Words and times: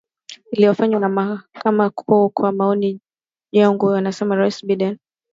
lililofanya 0.51 0.99
na 0.99 1.09
Mahakama 1.09 1.89
Kuu 1.89 2.29
kwa 2.29 2.51
maoni 2.51 3.01
yangu 3.51 3.89
amesema 3.91 4.35
rais 4.35 4.65
Biden 4.65 4.97